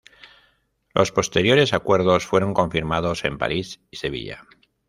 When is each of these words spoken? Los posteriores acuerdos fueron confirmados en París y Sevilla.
Los 0.95 1.11
posteriores 1.11 1.73
acuerdos 1.73 2.25
fueron 2.25 2.55
confirmados 2.55 3.23
en 3.23 3.37
París 3.37 3.81
y 3.91 3.97
Sevilla. 3.97 4.47